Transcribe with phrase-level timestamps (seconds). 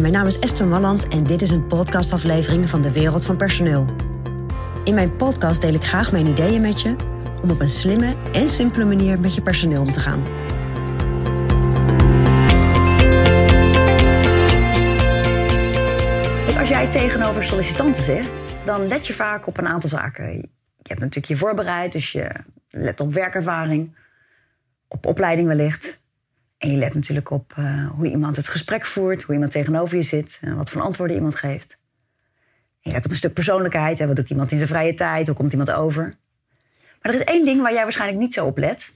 [0.00, 3.86] Mijn naam is Esther Malland en dit is een podcastaflevering van de Wereld van Personeel.
[4.84, 6.96] In mijn podcast deel ik graag mijn ideeën met je
[7.42, 10.22] om op een slimme en simpele manier met je personeel om te gaan.
[16.58, 18.32] Als jij tegenover sollicitanten zegt,
[18.64, 20.32] dan let je vaak op een aantal zaken.
[20.36, 20.48] Je
[20.82, 22.30] hebt natuurlijk je voorbereid, dus je
[22.70, 23.96] let op werkervaring,
[24.88, 25.91] op opleiding wellicht.
[26.62, 30.02] En je let natuurlijk op uh, hoe iemand het gesprek voert, hoe iemand tegenover je
[30.02, 31.78] zit en wat voor antwoorden iemand geeft.
[32.82, 33.98] En je let op een stuk persoonlijkheid.
[33.98, 35.26] Hè, wat doet iemand in zijn vrije tijd?
[35.26, 36.02] Hoe komt iemand over?
[37.02, 38.94] Maar er is één ding waar jij waarschijnlijk niet zo op let.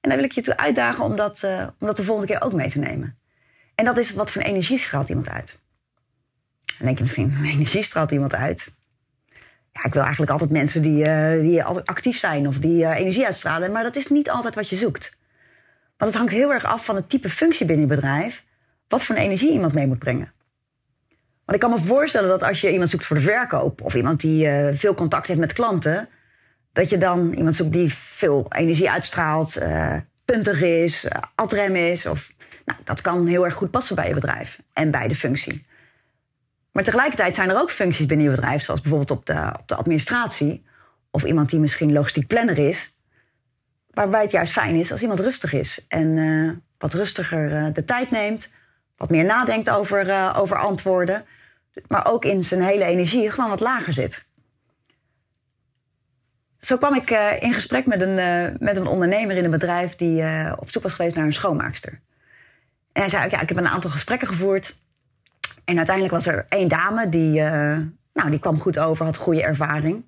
[0.00, 2.42] En daar wil ik je toe uitdagen om dat, uh, om dat de volgende keer
[2.42, 3.18] ook mee te nemen.
[3.74, 5.60] En dat is wat voor energie straalt iemand uit.
[6.64, 8.72] Dan denk je misschien, energie straalt iemand uit.
[9.72, 11.04] Ja, ik wil eigenlijk altijd mensen die,
[11.40, 13.72] die altijd actief zijn of die energie uitstralen.
[13.72, 15.16] Maar dat is niet altijd wat je zoekt.
[15.98, 18.44] Want het hangt heel erg af van het type functie binnen je bedrijf.
[18.88, 20.32] Wat voor energie iemand mee moet brengen.
[21.44, 23.82] Want ik kan me voorstellen dat als je iemand zoekt voor de verkoop.
[23.82, 26.08] of iemand die uh, veel contact heeft met klanten.
[26.72, 29.62] dat je dan iemand zoekt die veel energie uitstraalt.
[29.62, 32.06] Uh, puntig is, uh, adrem is.
[32.06, 32.32] Of,
[32.64, 35.66] nou, dat kan heel erg goed passen bij je bedrijf en bij de functie.
[36.72, 38.62] Maar tegelijkertijd zijn er ook functies binnen je bedrijf.
[38.62, 40.64] zoals bijvoorbeeld op de, op de administratie.
[41.10, 42.97] of iemand die misschien logistiek planner is
[43.90, 45.84] Waarbij het juist fijn is als iemand rustig is.
[45.88, 48.52] En uh, wat rustiger uh, de tijd neemt.
[48.96, 51.24] Wat meer nadenkt over, uh, over antwoorden.
[51.88, 54.26] Maar ook in zijn hele energie gewoon wat lager zit.
[56.58, 58.14] Zo kwam ik in gesprek met een,
[58.58, 60.24] met een ondernemer in een bedrijf die
[60.58, 62.00] op zoek was geweest naar een schoonmaakster.
[62.92, 64.76] En hij zei: ja, Ik heb een aantal gesprekken gevoerd.
[65.64, 67.40] En uiteindelijk was er één dame die,
[68.12, 70.04] nou, die kwam goed over, had goede ervaring.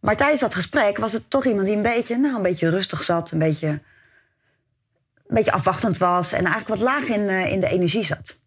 [0.00, 3.04] Maar tijdens dat gesprek was het toch iemand die een beetje, nou, een beetje rustig
[3.04, 3.80] zat, een beetje, een
[5.34, 8.40] beetje afwachtend was en eigenlijk wat laag in, uh, in de energie zat.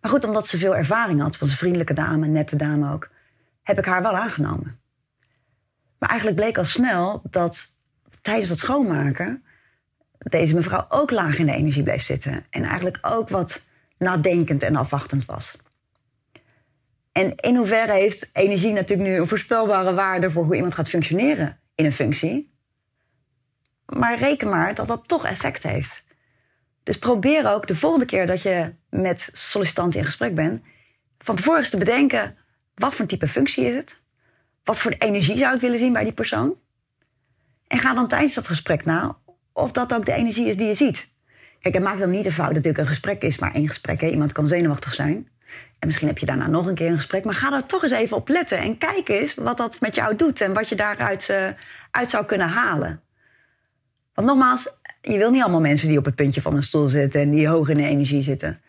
[0.00, 3.08] Maar goed, omdat ze veel ervaring had, was een vriendelijke dame, een nette dame ook,
[3.62, 4.80] heb ik haar wel aangenomen.
[5.98, 7.76] Maar eigenlijk bleek al snel dat
[8.20, 9.44] tijdens het schoonmaken
[10.18, 12.44] deze mevrouw ook laag in de energie bleef zitten.
[12.50, 13.64] En eigenlijk ook wat
[13.98, 15.58] nadenkend en afwachtend was.
[17.12, 21.60] En in hoeverre heeft energie natuurlijk nu een voorspelbare waarde voor hoe iemand gaat functioneren
[21.74, 22.52] in een functie.
[23.86, 26.04] Maar reken maar dat dat toch effect heeft.
[26.82, 30.62] Dus probeer ook de volgende keer dat je met sollicitanten in gesprek bent,
[31.18, 32.36] van tevoren eens te bedenken:
[32.74, 34.02] wat voor type functie is het?
[34.64, 36.54] Wat voor energie zou ik willen zien bij die persoon?
[37.66, 39.16] En ga dan tijdens dat gesprek na
[39.52, 41.10] of dat ook de energie is die je ziet.
[41.60, 44.00] Kijk, en maak dan niet de fout dat natuurlijk een gesprek is maar één gesprek.
[44.00, 44.08] Hè?
[44.08, 45.28] Iemand kan zenuwachtig zijn.
[45.80, 47.24] En misschien heb je daarna nog een keer een gesprek.
[47.24, 48.58] Maar ga er toch eens even op letten.
[48.58, 50.40] En kijk eens wat dat met jou doet.
[50.40, 51.48] En wat je daaruit uh,
[51.90, 53.00] uit zou kunnen halen.
[54.14, 57.20] Want nogmaals, je wil niet allemaal mensen die op het puntje van een stoel zitten.
[57.20, 58.60] En die hoog in de energie zitten.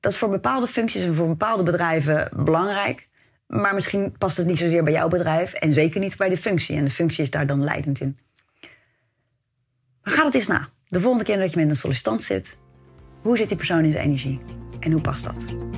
[0.00, 3.08] Dat is voor bepaalde functies en voor bepaalde bedrijven belangrijk.
[3.46, 5.52] Maar misschien past het niet zozeer bij jouw bedrijf.
[5.52, 6.76] En zeker niet bij de functie.
[6.76, 8.16] En de functie is daar dan leidend in.
[10.02, 10.68] Maar ga het eens na.
[10.88, 12.56] De volgende keer dat je met een sollicitant zit.
[13.22, 14.40] Hoe zit die persoon in zijn energie?
[14.80, 15.77] En hoe past dat?